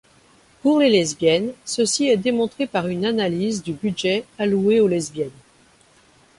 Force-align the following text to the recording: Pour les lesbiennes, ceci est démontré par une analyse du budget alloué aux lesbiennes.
Pour 0.63 0.79
les 0.79 0.89
lesbiennes, 0.89 1.53
ceci 1.63 2.07
est 2.07 2.17
démontré 2.17 2.65
par 2.65 2.87
une 2.87 3.05
analyse 3.05 3.61
du 3.61 3.71
budget 3.73 4.25
alloué 4.39 4.79
aux 4.79 4.87
lesbiennes. 4.87 5.29